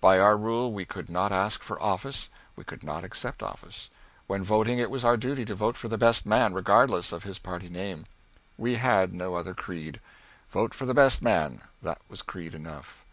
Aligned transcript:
By 0.00 0.18
our 0.18 0.36
rule 0.36 0.72
we 0.72 0.84
could 0.84 1.08
not 1.08 1.30
ask 1.30 1.62
for 1.62 1.80
office; 1.80 2.30
we 2.56 2.64
could 2.64 2.82
not 2.82 3.04
accept 3.04 3.44
office. 3.44 3.88
When 4.26 4.42
voting, 4.42 4.80
it 4.80 4.90
was 4.90 5.04
our 5.04 5.16
duty 5.16 5.44
to 5.44 5.54
vote 5.54 5.76
for 5.76 5.86
the 5.86 5.96
best 5.96 6.26
man, 6.26 6.52
regardless 6.52 7.12
of 7.12 7.22
his 7.22 7.38
party 7.38 7.68
name. 7.68 8.04
We 8.56 8.74
had 8.74 9.12
no 9.12 9.36
other 9.36 9.54
creed. 9.54 10.00
Vote 10.50 10.74
for 10.74 10.84
the 10.84 10.94
best 10.94 11.22
man 11.22 11.60
that 11.80 12.00
was 12.08 12.22
creed 12.22 12.56
enough. 12.56 13.04